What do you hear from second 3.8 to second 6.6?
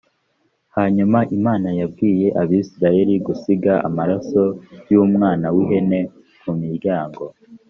amaraso y’umwana w’ihene ku